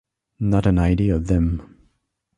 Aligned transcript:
Not 0.39 0.65
an 0.65 0.79
idea 0.79 1.15
of 1.15 1.27
them! 1.27 1.77